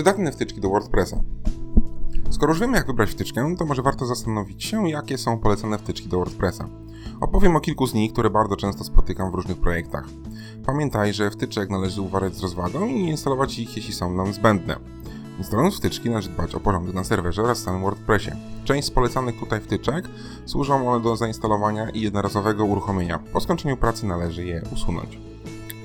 [0.00, 1.20] Przydatne wtyczki do WordPressa.
[2.30, 6.08] Skoro już wiemy jak wybrać wtyczkę, to może warto zastanowić się, jakie są polecane wtyczki
[6.08, 6.68] do WordPressa.
[7.20, 10.04] Opowiem o kilku z nich, które bardzo często spotykam w różnych projektach.
[10.66, 14.76] Pamiętaj, że wtyczek należy uważać z rozwagą i nie instalować ich, jeśli są nam zbędne.
[15.38, 18.30] Instalując wtyczki należy dbać o porządek na serwerze oraz samym WordPressie.
[18.64, 20.08] Część z polecanych tutaj wtyczek
[20.46, 23.18] służą one do zainstalowania i jednorazowego uruchomienia.
[23.32, 25.18] Po skończeniu pracy należy je usunąć.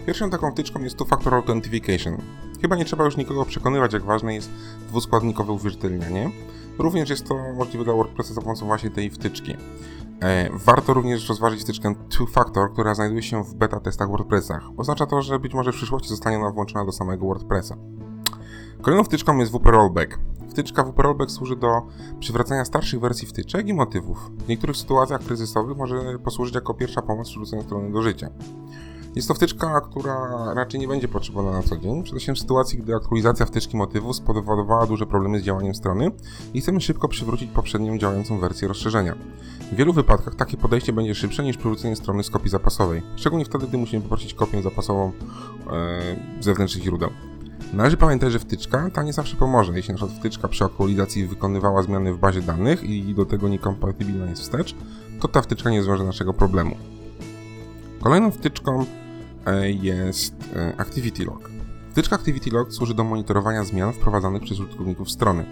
[0.05, 2.17] Pierwszą taką wtyczką jest Two-Factor Authentication.
[2.61, 4.49] Chyba nie trzeba już nikogo przekonywać, jak ważne jest
[4.89, 6.31] dwuskładnikowe uwierzytelnianie.
[6.77, 9.55] Również jest to możliwe dla WordPressa za pomocą właśnie tej wtyczki.
[10.21, 14.63] E, warto również rozważyć wtyczkę Two-Factor, która znajduje się w beta testach WordPressach.
[14.77, 17.77] Oznacza to, że być może w przyszłości zostanie ona włączona do samego WordPressa.
[18.81, 20.19] Kolejną wtyczką jest WP Rollback.
[20.49, 21.81] Wtyczka WP Rollback służy do
[22.19, 24.31] przywracania starszych wersji wtyczek i motywów.
[24.45, 28.29] W niektórych sytuacjach kryzysowych może posłużyć jako pierwsza pomoc w strony do życia.
[29.15, 32.77] Jest to wtyczka, która raczej nie będzie potrzebna na co dzień, przede wszystkim w sytuacji,
[32.77, 36.11] gdy aktualizacja wtyczki motywu spowodowała duże problemy z działaniem strony
[36.53, 39.15] i chcemy szybko przywrócić poprzednią działającą wersję rozszerzenia.
[39.71, 43.67] W wielu wypadkach takie podejście będzie szybsze niż przywrócenie strony z kopii zapasowej, szczególnie wtedy,
[43.67, 45.11] gdy musimy poprosić kopię zapasową
[45.71, 47.09] e, zewnętrznych źródeł.
[47.73, 49.73] Należy pamiętać, że wtyczka ta nie zawsze pomoże.
[49.75, 54.25] Jeśli na przykład wtyczka przy aktualizacji wykonywała zmiany w bazie danych i do tego niekompatybilna
[54.25, 54.75] jest wstecz,
[55.21, 56.75] to ta wtyczka nie zwiąże naszego problemu.
[58.01, 58.85] Kolejną wtyczką
[59.81, 61.49] jest e, Activity Log.
[61.91, 65.45] Wtyczka Activity Log służy do monitorowania zmian wprowadzanych przez użytkowników strony.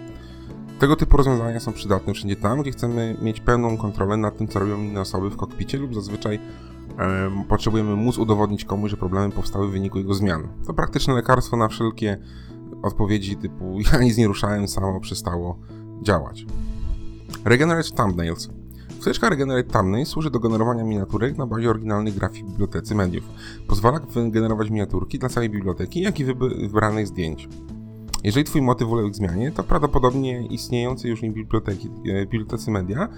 [0.78, 4.58] Tego typu rozwiązania są przydatne wszędzie tam, gdzie chcemy mieć pełną kontrolę nad tym, co
[4.58, 6.38] robią inne osoby w kokpicie lub zazwyczaj
[6.98, 10.48] um, potrzebujemy móc udowodnić komuś, że problemy powstały w wyniku jego zmian.
[10.66, 12.18] To praktyczne lekarstwo na wszelkie
[12.82, 15.58] odpowiedzi typu ja nic nie ruszałem, samo przestało
[16.02, 16.46] działać.
[17.44, 18.48] Regenerate Thumbnails.
[19.04, 23.24] Wtyczka Regenerate Thumbnails służy do generowania miniaturek na bazie oryginalnych grafik bibliotece mediów.
[23.68, 27.48] Pozwala wygenerować miniaturki dla całej biblioteki, jak i wybranych zdjęć.
[28.24, 33.08] Jeżeli Twój motyw uległ zmianie, to prawdopodobnie istniejące już biblioteki, e, bibliotece media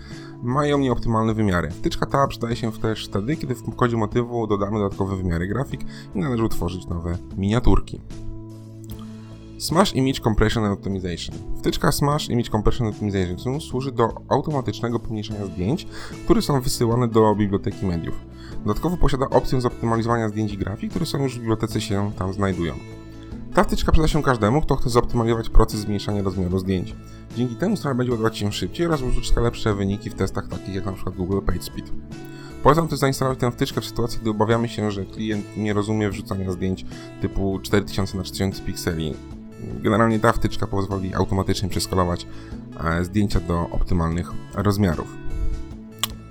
[0.42, 1.70] mają nieoptymalne wymiary.
[1.70, 5.80] Wtyczka ta przydaje się też wtedy, kiedy w kodzie motywu dodamy dodatkowe wymiary grafik
[6.14, 8.00] i należy utworzyć nowe miniaturki.
[9.58, 11.36] Smash Image Compression and Optimization.
[11.58, 15.86] Wtyczka Smash Image Compression Optimization służy do automatycznego pomniejszania zdjęć,
[16.24, 18.14] które są wysyłane do biblioteki mediów.
[18.64, 22.74] Dodatkowo posiada opcję zoptymalizowania zdjęć i grafik, które są już w bibliotece się tam znajdują.
[23.54, 26.96] Ta wtyczka przyda się każdemu, kto chce zoptymalizować proces zmniejszania rozmiaru zdjęć.
[27.36, 30.86] Dzięki temu strona będzie ładować się szybciej oraz uzyska lepsze wyniki w testach takich jak
[30.86, 31.10] np.
[31.10, 31.92] Google PageSpeed.
[32.62, 36.52] Polecam też zainstalować tę wtyczkę w sytuacji, gdy obawiamy się, że klient nie rozumie wrzucania
[36.52, 36.86] zdjęć
[37.22, 39.14] typu 4000 na 4000 pikseli.
[39.60, 42.26] Generalnie ta wtyczka pozwoli automatycznie przeskalować
[42.84, 45.08] e, zdjęcia do optymalnych rozmiarów.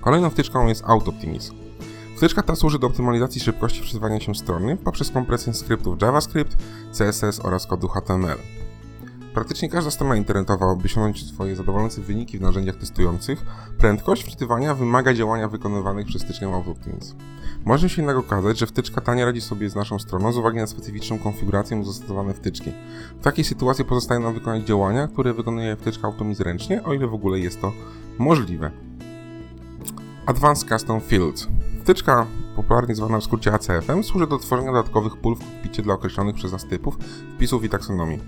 [0.01, 1.53] Kolejną wtyczką jest AutoOptimize.
[2.17, 6.57] Wtyczka ta służy do optymalizacji szybkości przesuwania się strony poprzez kompresję skryptów JavaScript,
[6.91, 8.37] CSS oraz kodu HTML.
[9.35, 13.45] Praktycznie każda strona internetowa, aby osiągnąć swoje zadowalające wyniki w narzędziach testujących,
[13.77, 17.13] prędkość wczytywania wymaga działania wykonywanych przez wtyczkę AutoOptimize.
[17.65, 20.57] Może się jednak okazać, że wtyczka ta nie radzi sobie z naszą stroną z uwagi
[20.57, 22.71] na specyficzną konfigurację zastosowane wtyczki.
[23.19, 27.13] W takiej sytuacji pozostaje nam wykonać działania, które wykonuje wtyczka Automize ręcznie, o ile w
[27.13, 27.71] ogóle jest to
[28.17, 28.71] możliwe.
[30.25, 31.47] Advanced Custom Fields
[31.81, 36.35] Wtyczka, popularnie zwana w skrócie ACFM, służy do tworzenia dodatkowych pól w kokpicie dla określonych
[36.35, 36.97] przez nas typów,
[37.35, 38.19] wpisów i taksonomii.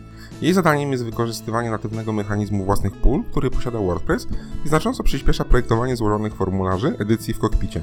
[0.42, 4.28] Jej zadaniem jest wykorzystywanie natywnego mechanizmu własnych pól, który posiada WordPress
[4.66, 7.82] i znacząco przyspiesza projektowanie złożonych formularzy edycji w kokpicie.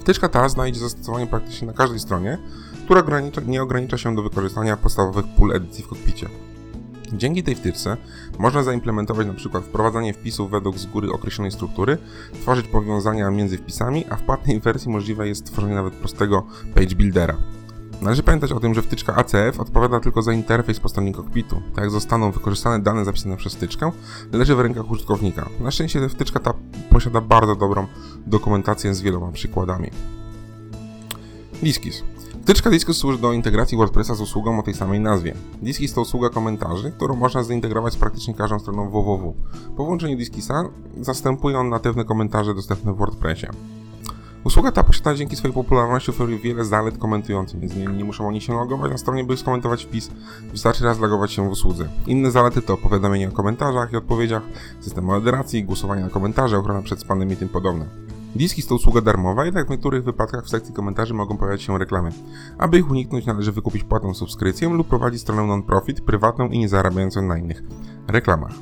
[0.00, 2.38] Wtyczka ta znajdzie zastosowanie praktycznie na każdej stronie,
[2.84, 6.28] która nie ogranicza się do wykorzystania podstawowych pól edycji w kokpicie.
[7.12, 7.96] Dzięki tej wtyczce
[8.38, 9.60] można zaimplementować np.
[9.60, 11.98] wprowadzanie wpisów według z góry określonej struktury,
[12.32, 17.36] tworzyć powiązania między wpisami, a w płatnej wersji możliwe jest stworzenie nawet prostego page buildera.
[18.02, 21.62] Należy pamiętać o tym, że wtyczka ACF odpowiada tylko za interfejs po stronie kokpitu.
[21.74, 23.92] Tak jak zostaną wykorzystane dane zapisane przez wtyczkę,
[24.32, 25.48] leży w rękach użytkownika.
[25.60, 26.54] Na szczęście wtyczka ta
[26.90, 27.86] posiada bardzo dobrą
[28.26, 29.90] dokumentację z wieloma przykładami.
[31.62, 32.02] Diskis.
[32.48, 35.34] Wtyczka Diskus służy do integracji WordPressa z usługą o tej samej nazwie.
[35.62, 39.34] Diskis to usługa komentarzy, którą można zintegrować z praktycznie każdą stroną www.
[39.76, 40.64] Po włączeniu Diskisa
[41.00, 43.46] zastępuje on natywne komentarze dostępne w WordPressie.
[44.44, 48.40] Usługa ta posiada dzięki swojej popularności oferuje wiele zalet komentujących, więc nie, nie muszą oni
[48.40, 50.10] się logować na stronie, by skomentować wpis,
[50.52, 51.88] wystarczy raz logować się w usłudze.
[52.06, 54.42] Inne zalety to powiadomienie o komentarzach i odpowiedziach,
[54.80, 58.08] system moderacji, głosowanie na komentarze, ochrona przed spamem i tym podobne.
[58.36, 62.10] Diski to usługa darmowa, jednak w niektórych wypadkach w sekcji komentarzy mogą pojawiać się reklamy.
[62.58, 67.22] Aby ich uniknąć, należy wykupić płatną subskrypcję lub prowadzić stronę non-profit, prywatną i nie zarabiającą
[67.22, 67.62] na innych
[68.08, 68.52] reklamach.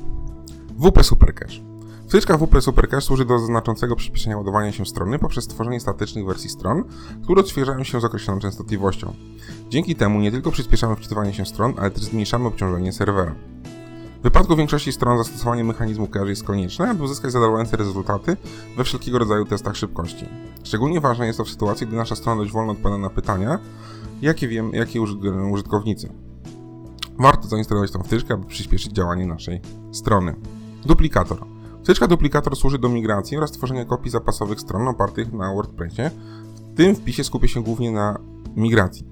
[0.79, 1.61] WP Supercash.
[2.07, 6.83] Wtyczka WP Supercache służy do znaczącego przyspieszenia ładowania się strony poprzez stworzenie statycznych wersji stron,
[7.23, 9.13] które odświeżają się z określoną częstotliwością.
[9.69, 13.35] Dzięki temu nie tylko przyspieszamy wczytywanie się stron, ale też zmniejszamy obciążenie serwera.
[14.19, 18.37] W wypadku większości stron zastosowanie mechanizmu cache jest konieczne, aby uzyskać zadowalające rezultaty
[18.77, 20.25] we wszelkiego rodzaju testach szybkości.
[20.63, 23.59] Szczególnie ważne jest to w sytuacji, gdy nasza strona dość wolno odpowiada na pytania,
[24.21, 25.01] jakie, wiem, jakie
[25.51, 26.09] użytkownicy.
[27.19, 29.61] Warto zainstalować tą wtyczkę, aby przyspieszyć działanie naszej
[29.91, 30.35] strony.
[30.85, 31.45] Duplikator.
[31.83, 36.01] Wtyczka duplikator służy do migracji oraz tworzenia kopii zapasowych stron opartych na WordPressie.
[36.73, 38.19] W tym wpisie skupię się głównie na
[38.55, 39.05] migracji.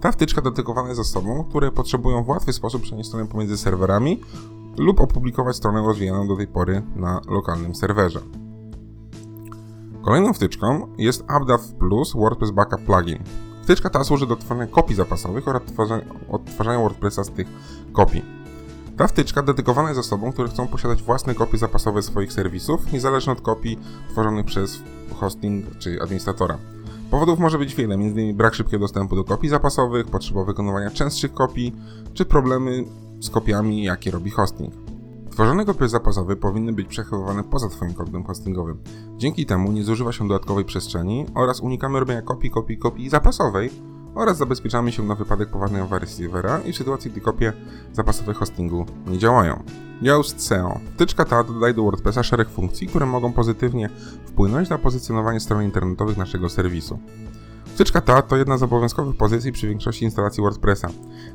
[0.00, 4.20] Ta wtyczka dedykowana jest osobom, które potrzebują w łatwy sposób przenieść stronę pomiędzy serwerami
[4.78, 8.20] lub opublikować stronę rozwijaną do tej pory na lokalnym serwerze.
[10.04, 13.18] Kolejną wtyczką jest UpDAV Plus WordPress Backup Plugin.
[13.62, 15.62] Wtyczka ta służy do tworzenia kopii zapasowych oraz
[16.30, 17.46] odtwarzania WordPressa z tych
[17.92, 18.24] kopii.
[18.96, 23.40] Ta wtyczka dedykowana jest osobom, które chcą posiadać własne kopie zapasowe swoich serwisów, niezależnie od
[23.40, 23.78] kopii
[24.10, 24.82] tworzonych przez
[25.14, 26.58] hosting czy administratora.
[27.10, 28.36] Powodów może być wiele, m.in.
[28.36, 31.72] brak szybkiego dostępu do kopii zapasowych, potrzeba wykonywania częstszych kopii,
[32.14, 32.84] czy problemy
[33.20, 34.74] z kopiami, jakie robi hosting.
[35.30, 38.78] Tworzone kopie zapasowe powinny być przechowywane poza Twoim kodem hostingowym.
[39.16, 43.70] Dzięki temu nie zużywa się dodatkowej przestrzeni oraz unikamy robienia kopii, kopii, kopii zapasowej
[44.16, 47.52] oraz zabezpieczamy się na wypadek poważnej awarii serwera i w sytuacji, gdy kopie
[47.92, 49.62] zapasowe hostingu nie działają.
[50.02, 50.80] Yoast SEO.
[50.94, 53.88] Wtyczka ta dodaje do WordPressa szereg funkcji, które mogą pozytywnie
[54.26, 56.98] wpłynąć na pozycjonowanie stron internetowych naszego serwisu.
[57.76, 60.88] Wtyczka ta to jedna z obowiązkowych pozycji przy większości instalacji WordPressa.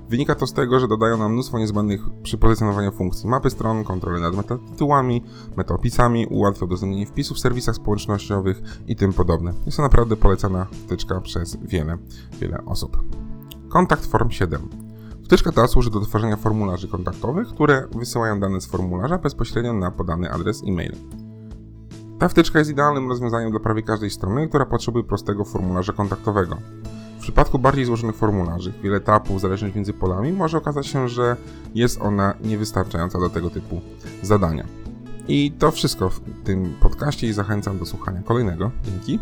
[0.10, 4.20] Wynika to z tego, że dodają nam mnóstwo niezbędnych przy pozycjonowaniu funkcji mapy stron, kontrolę
[4.20, 5.24] nad metatytułami,
[5.58, 9.54] metaopisami, ułatwia udostępnienie wpisów w serwisach społecznościowych i tym podobne.
[9.66, 11.98] Jest to naprawdę polecana wtyczka przez wiele,
[12.40, 12.98] wiele osób.
[13.70, 14.70] Kontakt Form 7.
[15.24, 20.32] Wtyczka ta służy do tworzenia formularzy kontaktowych, które wysyłają dane z formularza bezpośrednio na podany
[20.32, 20.96] adres e-mail.
[22.22, 26.58] Ta wtyczka jest idealnym rozwiązaniem dla prawie każdej strony, która potrzebuje prostego formularza kontaktowego.
[27.18, 31.38] W przypadku bardziej złożonych formularzy, wiele etapów, zależność między polami, może okazać się, że
[31.76, 33.82] jest ona niewystarczająca do tego typu
[34.22, 34.66] zadania.
[35.28, 38.72] I to wszystko w tym podcaście i zachęcam do słuchania kolejnego.
[38.84, 39.20] Dzięki.